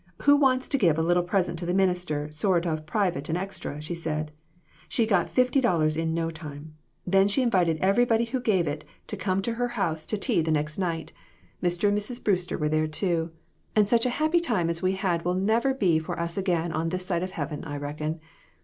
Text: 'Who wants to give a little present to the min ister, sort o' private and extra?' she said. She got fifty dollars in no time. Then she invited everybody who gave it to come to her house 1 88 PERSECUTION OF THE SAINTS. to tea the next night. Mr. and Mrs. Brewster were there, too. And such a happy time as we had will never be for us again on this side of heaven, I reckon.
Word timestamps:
'Who 0.23 0.35
wants 0.35 0.67
to 0.69 0.79
give 0.79 0.97
a 0.97 1.03
little 1.03 1.21
present 1.21 1.59
to 1.59 1.65
the 1.67 1.75
min 1.75 1.89
ister, 1.91 2.31
sort 2.31 2.65
o' 2.65 2.75
private 2.77 3.29
and 3.29 3.37
extra?' 3.37 3.79
she 3.83 3.93
said. 3.93 4.31
She 4.89 5.05
got 5.05 5.29
fifty 5.29 5.61
dollars 5.61 5.95
in 5.95 6.15
no 6.15 6.31
time. 6.31 6.75
Then 7.05 7.27
she 7.27 7.43
invited 7.43 7.77
everybody 7.77 8.25
who 8.25 8.39
gave 8.41 8.67
it 8.67 8.83
to 9.05 9.15
come 9.15 9.43
to 9.43 9.53
her 9.53 9.67
house 9.77 10.07
1 10.11 10.17
88 10.17 10.17
PERSECUTION 10.17 10.17
OF 10.17 10.17
THE 10.17 10.17
SAINTS. 10.17 10.25
to 10.25 10.33
tea 10.33 10.41
the 10.41 10.59
next 10.59 10.77
night. 10.79 11.13
Mr. 11.61 11.87
and 11.89 11.97
Mrs. 11.99 12.23
Brewster 12.23 12.57
were 12.57 12.69
there, 12.69 12.87
too. 12.87 13.29
And 13.75 13.87
such 13.87 14.07
a 14.07 14.17
happy 14.17 14.39
time 14.39 14.71
as 14.71 14.81
we 14.81 14.93
had 14.93 15.23
will 15.23 15.35
never 15.35 15.71
be 15.71 15.99
for 15.99 16.19
us 16.19 16.35
again 16.35 16.71
on 16.71 16.89
this 16.89 17.05
side 17.05 17.21
of 17.21 17.33
heaven, 17.33 17.63
I 17.63 17.77
reckon. 17.77 18.19